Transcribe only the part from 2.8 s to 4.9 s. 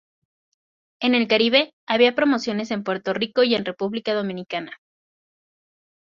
Puerto Rico y en República Dominicana.